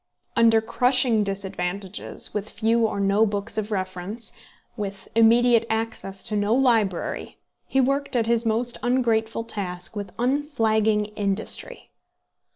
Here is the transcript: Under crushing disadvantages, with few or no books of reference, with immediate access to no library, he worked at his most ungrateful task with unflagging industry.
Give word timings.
Under 0.35 0.61
crushing 0.61 1.23
disadvantages, 1.23 2.33
with 2.33 2.49
few 2.49 2.87
or 2.87 2.99
no 2.99 3.23
books 3.23 3.55
of 3.55 3.69
reference, 3.71 4.33
with 4.75 5.07
immediate 5.13 5.63
access 5.69 6.23
to 6.23 6.35
no 6.35 6.55
library, 6.55 7.37
he 7.67 7.79
worked 7.79 8.15
at 8.15 8.25
his 8.25 8.43
most 8.43 8.79
ungrateful 8.81 9.43
task 9.43 9.95
with 9.95 10.11
unflagging 10.17 11.05
industry. 11.15 11.91